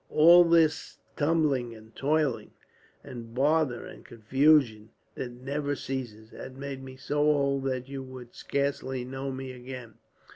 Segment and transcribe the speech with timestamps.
[0.09, 2.53] All this tumbling and toiling,
[3.03, 8.33] and bother and confusion that never ceases, has made me so old that you would
[8.33, 9.99] scarcely know me again.